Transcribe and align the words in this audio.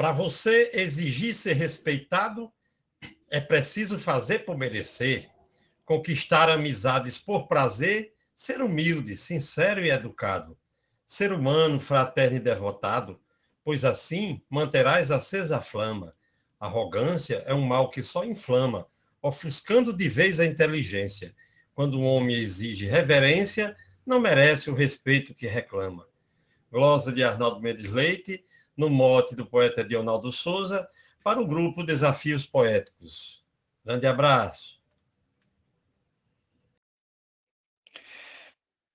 Para 0.00 0.12
você 0.12 0.70
exigir 0.72 1.34
ser 1.34 1.52
respeitado, 1.52 2.50
é 3.30 3.38
preciso 3.38 3.98
fazer 3.98 4.46
por 4.46 4.56
merecer, 4.56 5.28
conquistar 5.84 6.48
amizades 6.48 7.18
por 7.18 7.46
prazer, 7.46 8.14
ser 8.34 8.62
humilde, 8.62 9.14
sincero 9.14 9.84
e 9.84 9.90
educado, 9.90 10.56
ser 11.04 11.34
humano, 11.34 11.78
fraterno 11.78 12.38
e 12.38 12.40
devotado, 12.40 13.20
pois 13.62 13.84
assim 13.84 14.42
manterás 14.48 15.10
acesa 15.10 15.58
a 15.58 15.60
flama. 15.60 16.14
Arrogância 16.58 17.42
é 17.44 17.52
um 17.52 17.66
mal 17.66 17.90
que 17.90 18.02
só 18.02 18.24
inflama, 18.24 18.86
ofuscando 19.20 19.92
de 19.92 20.08
vez 20.08 20.40
a 20.40 20.46
inteligência. 20.46 21.36
Quando 21.74 22.00
um 22.00 22.06
homem 22.06 22.36
exige 22.36 22.86
reverência, 22.86 23.76
não 24.06 24.18
merece 24.18 24.70
o 24.70 24.74
respeito 24.74 25.34
que 25.34 25.46
reclama. 25.46 26.08
Glosa 26.72 27.12
de 27.12 27.22
Arnaldo 27.22 27.60
Mendes 27.60 27.84
Leite, 27.84 28.42
no 28.80 28.88
mote 28.88 29.36
do 29.36 29.44
poeta 29.44 29.84
Dionaldo 29.84 30.32
Souza, 30.32 30.88
para 31.22 31.38
o 31.38 31.46
grupo 31.46 31.84
Desafios 31.84 32.46
Poéticos. 32.46 33.44
Grande 33.84 34.06
abraço. 34.06 34.80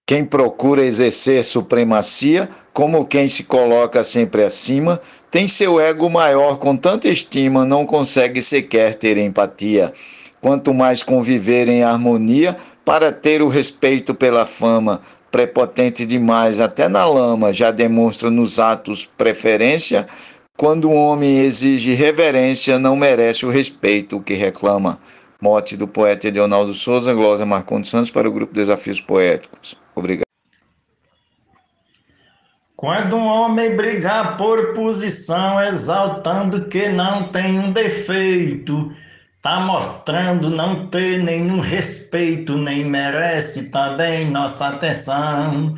Quem 0.07 0.25
procura 0.25 0.83
exercer 0.83 1.43
supremacia, 1.43 2.49
como 2.73 3.05
quem 3.05 3.27
se 3.27 3.43
coloca 3.43 4.03
sempre 4.03 4.43
acima, 4.43 4.99
tem 5.29 5.47
seu 5.47 5.79
ego 5.79 6.09
maior 6.09 6.57
com 6.57 6.75
tanta 6.75 7.07
estima, 7.07 7.63
não 7.63 7.85
consegue 7.85 8.41
sequer 8.41 8.95
ter 8.95 9.17
empatia. 9.17 9.93
Quanto 10.41 10.73
mais 10.73 11.03
conviver 11.03 11.67
em 11.67 11.83
harmonia, 11.83 12.57
para 12.83 13.11
ter 13.11 13.41
o 13.41 13.47
respeito 13.47 14.13
pela 14.13 14.45
fama, 14.45 15.01
prepotente 15.35 16.05
demais, 16.05 16.61
até 16.61 16.87
na 16.87 17.03
lama, 17.03 17.51
já 17.51 17.69
demonstra 17.69 18.31
nos 18.31 18.57
atos 18.57 19.05
preferência. 19.17 20.07
Quando 20.57 20.89
um 20.89 20.95
homem 20.95 21.39
exige 21.39 21.93
reverência, 21.93 22.79
não 22.79 22.95
merece 22.95 23.45
o 23.45 23.49
respeito 23.49 24.21
que 24.21 24.33
reclama. 24.33 24.97
Mote 25.41 25.75
do 25.75 25.89
poeta 25.89 26.29
Edionaldo 26.29 26.73
Souza, 26.73 27.13
Glosa 27.13 27.45
Marcondes 27.45 27.89
Santos, 27.89 28.09
para 28.09 28.29
o 28.29 28.31
Grupo 28.31 28.53
Desafios 28.53 29.01
Poéticos. 29.01 29.77
Obrigado. 29.93 30.23
Quando 32.77 33.17
um 33.17 33.25
homem 33.25 33.75
brigar 33.75 34.37
por 34.37 34.71
posição, 34.71 35.61
exaltando 35.61 36.69
que 36.69 36.87
não 36.87 37.27
tem 37.27 37.59
um 37.59 37.73
defeito, 37.73 38.89
Tá 39.45 39.59
mostrando 39.59 40.49
não 40.49 40.87
ter 40.87 41.21
nenhum 41.21 41.59
respeito, 41.59 42.57
nem 42.57 42.83
merece 42.83 43.69
também 43.69 44.31
nossa 44.31 44.69
atenção. 44.69 45.75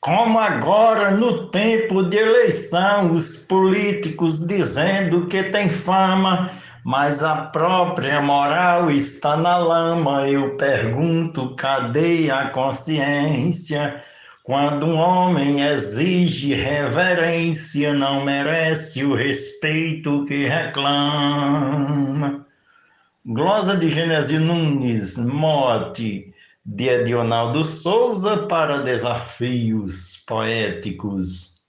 Como 0.00 0.38
agora, 0.38 1.10
no 1.10 1.48
tempo 1.48 2.04
de 2.04 2.16
eleição, 2.16 3.16
os 3.16 3.40
políticos 3.40 4.46
dizendo 4.46 5.26
que 5.26 5.42
tem 5.42 5.68
fama, 5.68 6.48
mas 6.84 7.24
a 7.24 7.34
própria 7.34 8.22
moral 8.22 8.88
está 8.88 9.36
na 9.36 9.56
lama. 9.56 10.28
Eu 10.28 10.56
pergunto, 10.56 11.56
cadê 11.56 12.30
a 12.30 12.50
consciência? 12.50 13.96
Quando 14.44 14.86
um 14.86 14.96
homem 14.96 15.64
exige 15.64 16.54
reverência, 16.54 17.92
não 17.92 18.24
merece 18.24 19.04
o 19.04 19.16
respeito 19.16 20.24
que 20.24 20.46
reclama. 20.46 22.46
Glosa 23.30 23.76
de 23.76 23.90
Genésio 23.90 24.40
Nunes, 24.40 25.18
mote 25.18 26.34
de 26.64 26.88
Edionaldo 26.88 27.62
Souza 27.62 28.46
para 28.46 28.78
desafios 28.78 30.16
poéticos. 30.26 31.62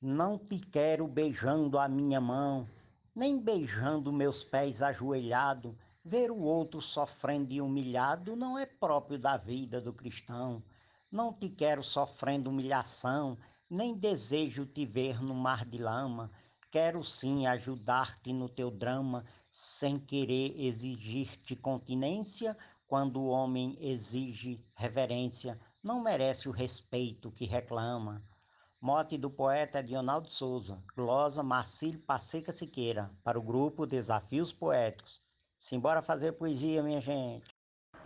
Não 0.00 0.38
te 0.38 0.58
quero 0.58 1.06
beijando 1.06 1.78
a 1.78 1.86
minha 1.88 2.22
mão, 2.22 2.66
nem 3.14 3.38
beijando 3.38 4.10
meus 4.10 4.42
pés 4.42 4.80
ajoelhado. 4.80 5.76
Ver 6.02 6.30
o 6.30 6.40
outro 6.40 6.80
sofrendo 6.80 7.52
e 7.52 7.60
humilhado 7.60 8.34
não 8.34 8.58
é 8.58 8.64
próprio 8.64 9.18
da 9.18 9.36
vida 9.36 9.78
do 9.78 9.92
cristão. 9.92 10.62
Não 11.10 11.34
te 11.34 11.50
quero 11.50 11.84
sofrendo 11.84 12.48
humilhação, 12.48 13.36
nem 13.68 13.92
desejo 13.92 14.64
te 14.64 14.86
ver 14.86 15.22
no 15.22 15.34
mar 15.34 15.66
de 15.66 15.76
lama 15.76 16.30
Quero 16.72 17.04
sim 17.04 17.46
ajudar-te 17.46 18.32
no 18.32 18.48
teu 18.48 18.70
drama, 18.70 19.26
sem 19.50 19.98
querer 19.98 20.58
exigir-te 20.58 21.54
continência. 21.54 22.56
Quando 22.88 23.20
o 23.20 23.26
homem 23.26 23.76
exige 23.78 24.58
reverência, 24.74 25.60
não 25.82 26.02
merece 26.02 26.48
o 26.48 26.50
respeito 26.50 27.30
que 27.30 27.44
reclama. 27.44 28.22
Mote 28.80 29.18
do 29.18 29.28
poeta 29.28 29.82
Dionaldo 29.82 30.32
Souza, 30.32 30.82
glosa 30.96 31.42
Marcílio 31.42 32.00
Passeca 32.00 32.52
Siqueira, 32.52 33.10
para 33.22 33.38
o 33.38 33.42
grupo 33.42 33.84
Desafios 33.84 34.50
Poéticos. 34.50 35.20
Simbora 35.58 36.00
fazer 36.00 36.32
poesia, 36.32 36.82
minha 36.82 37.02
gente. 37.02 37.54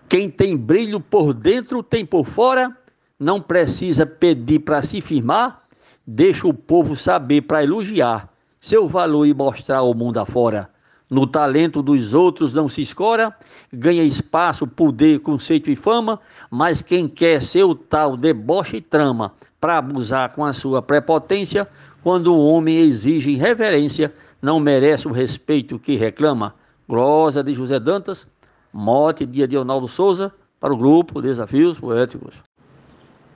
Quem 0.09 0.29
tem 0.29 0.57
brilho 0.57 1.01
por 1.01 1.33
dentro 1.33 1.85
tem 1.85 2.05
por 2.05 2.27
fora, 2.27 2.77
não 3.17 3.41
precisa 3.41 4.05
pedir 4.05 4.59
para 4.59 4.83
se 4.83 5.01
firmar, 5.01 5.69
deixa 6.05 6.49
o 6.49 6.53
povo 6.53 6.97
saber 6.97 7.43
para 7.43 7.63
elogiar 7.63 8.35
seu 8.61 8.89
valor 8.89 9.27
e 9.27 9.35
mostrar 9.35 9.79
ao 9.79 9.95
mundo 9.95 10.19
afora. 10.19 10.69
No 11.09 11.25
talento 11.25 11.83
dos 11.83 12.13
outros 12.13 12.53
não 12.53 12.69
se 12.69 12.83
escora, 12.83 13.33
ganha 13.73 14.03
espaço, 14.03 14.67
poder, 14.67 15.21
conceito 15.21 15.71
e 15.71 15.77
fama, 15.77 16.19
mas 16.51 16.83
quem 16.83 17.07
quer 17.07 17.43
seu 17.43 17.77
tal 17.77 18.17
deboche 18.17 18.79
e 18.79 18.81
trama 18.81 19.33
para 19.61 19.79
abusar 19.79 20.33
com 20.33 20.45
a 20.45 20.53
sua 20.53 20.83
prepotência, 20.83 21.69
quando 22.03 22.35
o 22.35 22.45
homem 22.45 22.79
exige 22.79 23.37
reverência, 23.37 24.13
não 24.43 24.59
merece 24.59 25.07
o 25.07 25.13
respeito 25.13 25.79
que 25.79 25.95
reclama. 25.95 26.55
Glosa 26.89 27.43
de 27.43 27.55
José 27.55 27.79
Dantas, 27.79 28.27
mote 28.73 29.25
de 29.25 29.47
Dionaldo 29.47 29.87
Souza, 29.87 30.33
para 30.59 30.75
o 30.75 30.77
grupo 30.77 31.23
Desafios 31.23 31.79
Poéticos. 31.79 32.35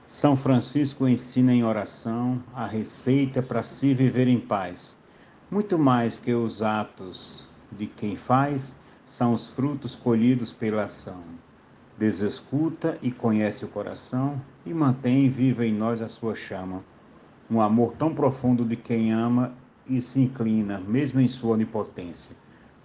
São 0.09 0.35
Francisco 0.35 1.07
ensina 1.07 1.55
em 1.55 1.65
oração 1.65 2.43
a 2.53 2.67
receita 2.67 3.41
para 3.41 3.63
se 3.63 3.95
viver 3.95 4.27
em 4.27 4.41
paz 4.41 5.00
muito 5.51 5.77
mais 5.77 6.19
que 6.19 6.33
os 6.33 6.63
atos 6.63 7.45
de 7.73 7.87
quem 7.87 8.15
faz, 8.15 8.75
são 9.05 9.35
os 9.35 9.49
frutos 9.49 9.97
colhidos 9.97 10.53
pela 10.53 10.85
ação. 10.85 11.21
Deus 11.99 12.21
escuta 12.21 12.97
e 13.03 13.11
conhece 13.11 13.65
o 13.65 13.69
coração 13.69 14.41
e 14.65 14.73
mantém 14.73 15.29
viva 15.29 15.67
em 15.67 15.73
nós 15.73 16.01
a 16.01 16.09
sua 16.09 16.35
chama. 16.37 16.85
Um 17.51 17.61
amor 17.61 17.95
tão 17.99 18.15
profundo 18.15 18.65
de 18.65 18.77
quem 18.77 19.13
ama 19.13 19.53
e 19.89 20.01
se 20.01 20.21
inclina, 20.21 20.79
mesmo 20.79 21.21
em 21.21 21.27
sua 21.27 21.55
onipotência. 21.55 22.37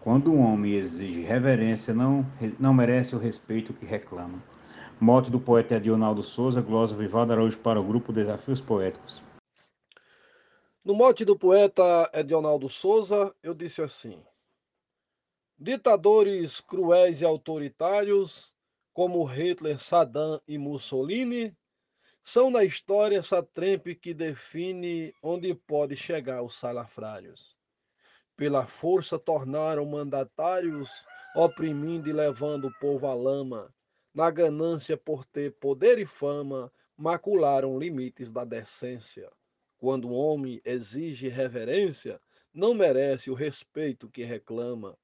Quando 0.02 0.34
um 0.34 0.42
homem 0.42 0.74
exige 0.74 1.22
reverência, 1.22 1.94
não, 1.94 2.26
não 2.60 2.74
merece 2.74 3.16
o 3.16 3.20
respeito 3.20 3.74
que 3.74 3.86
reclama. 3.86 4.40
Mote 5.00 5.30
do 5.30 5.40
poeta 5.40 5.76
Adionaldo 5.76 6.24
Souza, 6.24 6.62
glosa 6.62 6.96
Vivaldo 6.96 7.34
Araújo 7.34 7.60
para 7.60 7.80
o 7.80 7.84
grupo 7.84 8.12
Desafios 8.12 8.60
Poéticos. 8.60 9.22
No 10.86 10.94
mote 10.94 11.26
do 11.26 11.36
poeta 11.36 12.12
Edionaldo 12.14 12.70
Souza, 12.70 13.36
eu 13.42 13.56
disse 13.56 13.82
assim: 13.82 14.24
Ditadores 15.58 16.62
cruéis 16.62 17.22
e 17.22 17.26
autoritários, 17.26 18.54
como 18.94 19.24
Hitler, 19.24 19.80
Saddam 19.80 20.40
e 20.48 20.60
Mussolini, 20.60 21.58
são 22.24 22.52
na 22.52 22.64
história 22.64 23.18
essa 23.18 23.42
trempe 23.42 23.96
que 23.96 24.14
define 24.14 25.12
onde 25.24 25.56
pode 25.56 25.98
chegar 25.98 26.44
os 26.44 26.56
salafrários. 26.56 27.58
Pela 28.38 28.68
força 28.68 29.18
tornaram 29.18 29.88
mandatários, 29.88 30.88
oprimindo 31.36 32.08
e 32.08 32.14
levando 32.14 32.68
o 32.68 32.80
povo 32.80 33.08
à 33.08 33.14
lama. 33.16 33.74
Na 34.14 34.30
ganância 34.30 34.96
por 34.96 35.26
ter 35.26 35.52
poder 35.54 35.98
e 35.98 36.06
fama, 36.06 36.72
macularam 36.96 37.80
limites 37.80 38.32
da 38.32 38.46
decência. 38.46 39.32
Quando 39.78 40.08
o 40.08 40.14
homem 40.14 40.62
exige 40.64 41.28
reverência, 41.28 42.20
não 42.54 42.74
merece 42.74 43.30
o 43.30 43.34
respeito 43.34 44.10
que 44.10 44.24
reclama. 44.24 44.98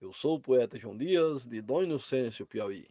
Eu 0.00 0.12
sou 0.12 0.36
o 0.36 0.40
poeta 0.40 0.78
João 0.78 0.96
Dias, 0.96 1.44
de 1.44 1.60
Dom 1.60 1.82
Inocêncio, 1.82 2.46
Piauí. 2.46 2.86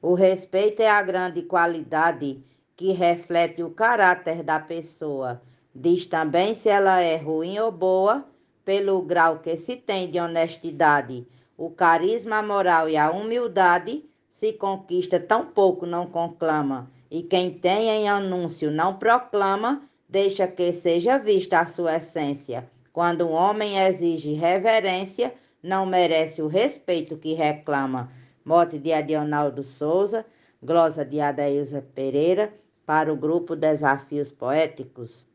O 0.00 0.14
respeito 0.14 0.80
é 0.80 0.88
a 0.88 1.02
grande 1.02 1.42
qualidade 1.42 2.44
que 2.76 2.92
reflete 2.92 3.62
o 3.62 3.70
caráter 3.70 4.44
da 4.44 4.60
pessoa. 4.60 5.42
Diz 5.74 6.06
também 6.06 6.54
se 6.54 6.68
ela 6.68 7.00
é 7.00 7.16
ruim 7.16 7.58
ou 7.58 7.72
boa, 7.72 8.24
pelo 8.64 9.02
grau 9.02 9.40
que 9.40 9.56
se 9.56 9.76
tem 9.76 10.08
de 10.08 10.20
honestidade. 10.20 11.26
O 11.56 11.70
carisma 11.70 12.40
moral 12.40 12.88
e 12.88 12.96
a 12.96 13.10
humildade 13.10 14.08
se 14.30 14.52
conquista 14.52 15.18
tão 15.18 15.46
pouco 15.46 15.86
não 15.86 16.06
conclama 16.06 16.90
e 17.10 17.22
quem 17.22 17.50
tem 17.50 17.88
em 17.88 18.08
anúncio 18.08 18.70
não 18.70 18.96
proclama, 18.96 19.82
deixa 20.08 20.46
que 20.46 20.72
seja 20.72 21.18
vista 21.18 21.60
a 21.60 21.66
sua 21.66 21.96
essência. 21.96 22.68
Quando 22.92 23.26
um 23.26 23.32
homem 23.32 23.78
exige 23.78 24.32
reverência, 24.32 25.34
não 25.62 25.84
merece 25.84 26.40
o 26.40 26.48
respeito 26.48 27.16
que 27.16 27.34
reclama. 27.34 28.10
Mote 28.44 28.78
de 28.78 28.92
Adionaldo 28.92 29.64
Souza, 29.64 30.24
glosa 30.62 31.04
de 31.04 31.20
Adailza 31.20 31.84
Pereira, 31.94 32.54
para 32.86 33.12
o 33.12 33.16
grupo 33.16 33.56
Desafios 33.56 34.30
Poéticos. 34.30 35.26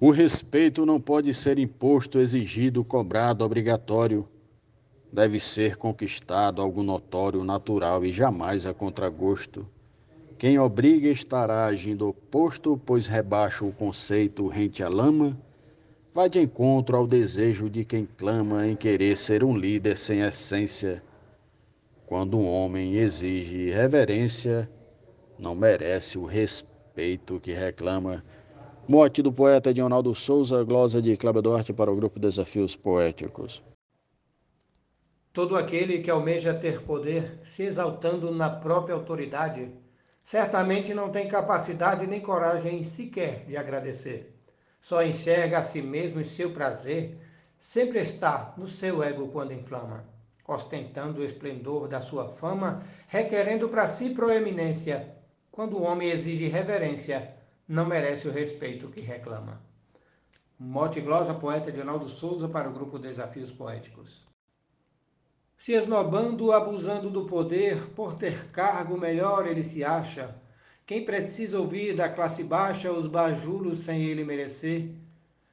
O 0.00 0.10
respeito 0.10 0.86
não 0.86 1.00
pode 1.00 1.32
ser 1.34 1.58
imposto, 1.58 2.18
exigido, 2.18 2.84
cobrado, 2.84 3.44
obrigatório. 3.44 4.28
Deve 5.12 5.40
ser 5.40 5.76
conquistado 5.76 6.62
algo 6.62 6.82
notório, 6.82 7.42
natural 7.42 8.04
e 8.04 8.12
jamais 8.12 8.66
a 8.66 8.74
contragosto. 8.74 9.66
Quem 10.38 10.58
obriga 10.58 11.08
estará 11.08 11.64
agindo 11.64 12.08
oposto, 12.08 12.78
pois 12.84 13.06
rebaixa 13.06 13.64
o 13.64 13.72
conceito 13.72 14.46
rente 14.48 14.82
à 14.82 14.88
lama, 14.88 15.34
vai 16.12 16.28
de 16.28 16.38
encontro 16.40 16.94
ao 16.94 17.06
desejo 17.06 17.70
de 17.70 17.86
quem 17.86 18.04
clama 18.04 18.66
em 18.66 18.76
querer 18.76 19.16
ser 19.16 19.42
um 19.42 19.56
líder 19.56 19.96
sem 19.96 20.20
essência. 20.20 21.02
Quando 22.06 22.38
um 22.38 22.46
homem 22.46 22.96
exige 22.96 23.70
reverência, 23.70 24.68
não 25.38 25.54
merece 25.54 26.18
o 26.18 26.26
respeito 26.26 27.40
que 27.40 27.52
reclama. 27.52 28.22
Morte 28.86 29.22
do 29.22 29.32
poeta 29.32 29.72
Dionaldo 29.72 30.14
Souza, 30.14 30.62
glosa 30.62 31.00
de 31.00 31.16
Cláudio 31.16 31.42
Duarte 31.42 31.72
para 31.72 31.90
o 31.90 31.96
grupo 31.96 32.20
Desafios 32.20 32.76
Poéticos. 32.76 33.62
Todo 35.32 35.56
aquele 35.56 36.00
que 36.00 36.10
almeja 36.10 36.52
ter 36.52 36.82
poder, 36.82 37.40
se 37.42 37.62
exaltando 37.62 38.30
na 38.34 38.50
própria 38.50 38.94
autoridade, 38.94 39.70
certamente 40.26 40.92
não 40.92 41.08
tem 41.08 41.28
capacidade 41.28 42.04
nem 42.04 42.20
coragem 42.20 42.82
sequer 42.82 43.44
de 43.46 43.56
agradecer. 43.56 44.36
Só 44.80 45.00
enxerga 45.04 45.58
a 45.60 45.62
si 45.62 45.80
mesmo 45.80 46.20
e 46.20 46.24
seu 46.24 46.50
prazer, 46.50 47.16
sempre 47.56 48.00
está 48.00 48.52
no 48.56 48.66
seu 48.66 49.04
ego 49.04 49.28
quando 49.28 49.52
inflama, 49.52 50.04
ostentando 50.44 51.20
o 51.20 51.24
esplendor 51.24 51.86
da 51.86 52.00
sua 52.00 52.28
fama, 52.28 52.82
requerendo 53.06 53.68
para 53.68 53.86
si 53.86 54.10
proeminência. 54.10 55.14
Quando 55.52 55.76
o 55.76 55.84
homem 55.84 56.10
exige 56.10 56.48
reverência, 56.48 57.36
não 57.68 57.86
merece 57.86 58.26
o 58.26 58.32
respeito 58.32 58.88
que 58.88 59.02
reclama. 59.02 59.62
Mote 60.58 61.00
glosa 61.00 61.34
poeta 61.34 61.68
Edinaldo 61.68 62.08
Souza 62.08 62.48
para 62.48 62.68
o 62.68 62.72
grupo 62.72 62.98
Desafios 62.98 63.52
Poéticos. 63.52 64.26
Se 65.58 65.72
esnobando, 65.72 66.52
abusando 66.52 67.10
do 67.10 67.24
poder, 67.24 67.90
por 67.94 68.16
ter 68.16 68.50
cargo 68.50 68.98
melhor 68.98 69.46
ele 69.46 69.64
se 69.64 69.82
acha. 69.82 70.34
Quem 70.86 71.04
precisa 71.04 71.58
ouvir 71.58 71.94
da 71.94 72.08
classe 72.08 72.44
baixa 72.44 72.92
os 72.92 73.06
bajulos 73.06 73.80
sem 73.80 74.04
ele 74.04 74.24
merecer? 74.24 74.90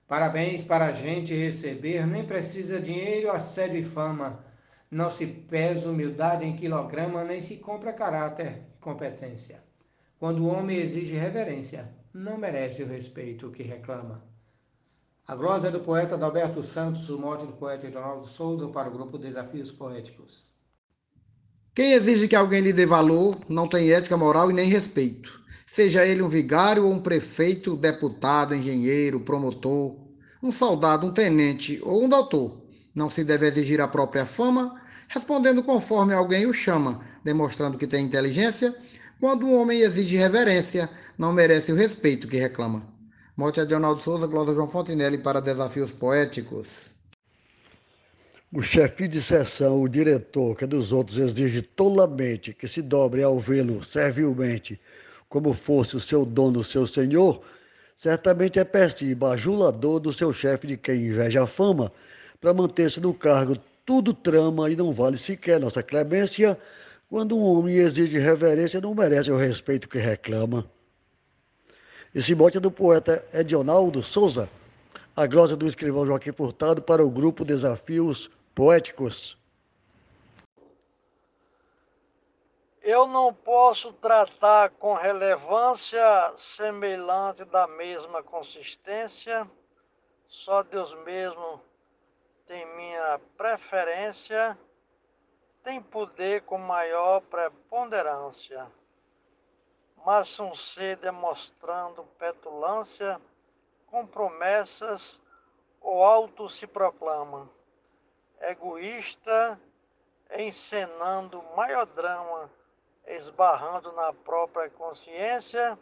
Parabéns 0.07 0.63
para 0.63 0.85
a 0.85 0.91
gente 0.91 1.33
receber, 1.33 2.05
nem 2.05 2.23
precisa 2.23 2.79
dinheiro, 2.79 3.31
assédio 3.31 3.79
e 3.79 3.83
fama. 3.83 4.45
Não 4.91 5.09
se 5.09 5.25
pesa 5.25 5.89
humildade 5.89 6.45
em 6.45 6.55
quilograma, 6.55 7.23
nem 7.23 7.41
se 7.41 7.57
compra 7.57 7.93
caráter 7.93 8.61
e 8.75 8.79
competência. 8.79 9.63
Quando 10.19 10.43
o 10.43 10.47
homem 10.47 10.77
exige 10.77 11.15
reverência, 11.15 11.89
não 12.13 12.37
merece 12.37 12.83
o 12.83 12.87
respeito 12.87 13.49
que 13.49 13.63
reclama. 13.63 14.32
A 15.25 15.37
glosa 15.37 15.69
é 15.69 15.71
do 15.71 15.79
poeta 15.79 16.15
Adalberto 16.15 16.61
Santos, 16.61 17.07
o 17.07 17.17
mote 17.17 17.45
do 17.45 17.53
poeta 17.53 17.87
Edonaldo 17.87 18.27
Souza 18.27 18.67
para 18.67 18.89
o 18.89 18.91
grupo 18.91 19.17
Desafios 19.17 19.71
Poéticos. 19.71 20.51
Quem 21.73 21.93
exige 21.93 22.27
que 22.27 22.35
alguém 22.35 22.59
lhe 22.59 22.73
dê 22.73 22.85
valor 22.85 23.37
não 23.47 23.65
tem 23.65 23.93
ética 23.93 24.17
moral 24.17 24.51
e 24.51 24.53
nem 24.53 24.67
respeito. 24.67 25.33
Seja 25.65 26.05
ele 26.05 26.21
um 26.21 26.27
vigário 26.27 26.85
ou 26.85 26.91
um 26.91 26.99
prefeito, 26.99 27.77
deputado, 27.77 28.53
engenheiro, 28.53 29.21
promotor, 29.21 29.95
um 30.43 30.51
soldado, 30.51 31.07
um 31.07 31.13
tenente 31.13 31.79
ou 31.83 32.03
um 32.03 32.09
doutor. 32.09 32.53
Não 32.93 33.09
se 33.09 33.23
deve 33.23 33.47
exigir 33.47 33.79
a 33.79 33.87
própria 33.87 34.25
fama, 34.25 34.75
respondendo 35.07 35.63
conforme 35.63 36.13
alguém 36.13 36.45
o 36.45 36.53
chama, 36.53 36.99
demonstrando 37.23 37.77
que 37.77 37.87
tem 37.87 38.05
inteligência. 38.05 38.75
Quando 39.21 39.45
um 39.45 39.57
homem 39.57 39.79
exige 39.79 40.17
reverência, 40.17 40.89
não 41.17 41.31
merece 41.31 41.71
o 41.71 41.75
respeito 41.75 42.27
que 42.27 42.35
reclama. 42.35 42.92
Morte 43.35 43.59
a 43.59 43.63
Leonardo 43.63 43.99
Souza, 43.99 44.27
Cláudio 44.27 44.53
João 44.53 44.67
Fontinelli 44.67 45.17
para 45.17 45.41
Desafios 45.41 45.91
Poéticos. 45.91 46.93
O 48.53 48.61
chefe 48.61 49.07
de 49.07 49.23
sessão, 49.23 49.81
o 49.81 49.89
diretor, 49.89 50.55
que 50.55 50.67
dos 50.67 50.93
outros 50.93 51.17
exige 51.17 51.63
tolamente 51.63 52.53
que 52.53 52.67
se 52.67 52.79
dobre 52.79 53.23
ao 53.23 53.39
vê-lo 53.39 53.83
servilmente, 53.83 54.79
como 55.27 55.51
fosse 55.51 55.95
o 55.95 55.99
seu 55.99 56.23
dono, 56.23 56.63
seu 56.63 56.85
senhor, 56.85 57.41
certamente 57.97 58.59
é 58.59 58.63
péssimo, 58.63 59.15
bajulador 59.15 59.99
do 59.99 60.13
seu 60.13 60.31
chefe 60.31 60.67
de 60.67 60.77
quem 60.77 61.07
inveja 61.07 61.41
a 61.41 61.47
fama, 61.47 61.91
para 62.39 62.53
manter-se 62.53 62.99
no 62.99 63.15
cargo, 63.15 63.57
tudo 63.83 64.13
trama 64.13 64.69
e 64.69 64.75
não 64.75 64.93
vale 64.93 65.17
sequer 65.17 65.59
nossa 65.59 65.81
clemência, 65.81 66.55
quando 67.09 67.35
um 67.35 67.41
homem 67.41 67.77
exige 67.77 68.19
reverência, 68.19 68.79
não 68.79 68.93
merece 68.93 69.31
o 69.31 69.37
respeito 69.37 69.89
que 69.89 69.97
reclama. 69.97 70.69
Esse 72.15 72.35
mote 72.35 72.57
é 72.57 72.59
do 72.59 72.69
poeta 72.69 73.27
Edionaldo 73.33 74.03
Souza, 74.03 74.47
a 75.15 75.25
glosa 75.25 75.57
do 75.57 75.65
escrivão 75.65 76.05
Joaquim 76.05 76.31
Furtado 76.31 76.79
para 76.79 77.03
o 77.03 77.09
grupo 77.09 77.43
Desafios 77.43 78.29
Poéticos. 78.53 79.35
Eu 82.83 83.07
não 83.07 83.33
posso 83.33 83.91
tratar 83.93 84.69
com 84.69 84.93
relevância 84.93 85.99
semelhante 86.37 87.45
da 87.45 87.65
mesma 87.65 88.21
consistência, 88.21 89.49
só 90.27 90.61
Deus 90.61 90.93
mesmo 91.03 91.59
tem 92.45 92.63
minha 92.75 93.19
preferência, 93.35 94.55
tem 95.63 95.81
poder 95.81 96.41
com 96.41 96.59
maior 96.59 97.21
preponderância 97.21 98.67
mas 100.05 100.39
um 100.39 100.53
ser 100.53 100.97
demonstrando 100.97 102.03
petulância, 102.17 103.19
com 103.87 104.05
promessas, 104.05 105.19
o 105.79 106.03
alto 106.03 106.49
se 106.49 106.67
proclama, 106.67 107.49
egoísta, 108.41 109.59
encenando 110.35 111.43
maior 111.55 111.85
drama, 111.85 112.49
esbarrando 113.05 113.91
na 113.91 114.11
própria 114.11 114.69
consciência, 114.69 115.77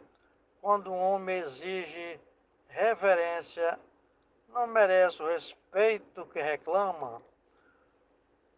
quando 0.60 0.92
um 0.92 1.00
homem 1.00 1.38
exige 1.38 2.20
reverência, 2.68 3.78
não 4.48 4.66
merece 4.66 5.22
o 5.22 5.26
respeito 5.26 6.26
que 6.26 6.40
reclama. 6.40 7.22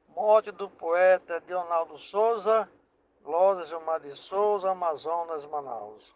Morte 0.08 0.50
do 0.50 0.68
poeta 0.68 1.42
Leonardo 1.46 1.96
Souza, 1.96 2.68
Lourdes 3.24 3.68
Gilmar 3.70 4.00
de 4.00 4.14
Souza, 4.14 4.70
Amazonas, 4.70 5.46
Manaus. 5.46 6.14